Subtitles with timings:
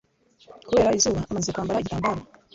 [0.67, 2.21] kubera izuba, amaze kwambara igitambaro